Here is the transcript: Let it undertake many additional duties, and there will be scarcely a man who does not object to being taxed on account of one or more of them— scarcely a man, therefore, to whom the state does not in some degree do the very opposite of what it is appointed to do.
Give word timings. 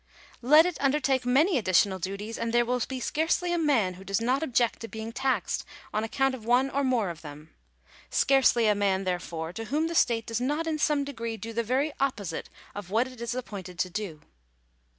Let 0.41 0.65
it 0.65 0.79
undertake 0.81 1.27
many 1.27 1.59
additional 1.59 1.99
duties, 1.99 2.39
and 2.39 2.51
there 2.51 2.65
will 2.65 2.81
be 2.87 2.99
scarcely 2.99 3.53
a 3.53 3.57
man 3.59 3.93
who 3.93 4.03
does 4.03 4.19
not 4.19 4.41
object 4.41 4.79
to 4.79 4.87
being 4.87 5.11
taxed 5.11 5.63
on 5.93 6.03
account 6.03 6.33
of 6.33 6.43
one 6.43 6.71
or 6.71 6.83
more 6.83 7.11
of 7.11 7.21
them— 7.21 7.53
scarcely 8.09 8.65
a 8.65 8.73
man, 8.73 9.03
therefore, 9.03 9.53
to 9.53 9.65
whom 9.65 9.85
the 9.85 9.93
state 9.93 10.25
does 10.25 10.41
not 10.41 10.65
in 10.65 10.79
some 10.79 11.03
degree 11.03 11.37
do 11.37 11.53
the 11.53 11.61
very 11.61 11.93
opposite 11.99 12.49
of 12.73 12.89
what 12.89 13.07
it 13.07 13.21
is 13.21 13.35
appointed 13.35 13.77
to 13.77 13.91
do. 13.91 14.21